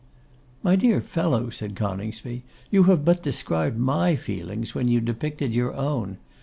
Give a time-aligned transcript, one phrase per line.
[0.63, 5.75] 'My dear fellow,' said Coningsby, 'you have but described my feelings when you depicted your
[5.75, 6.17] own.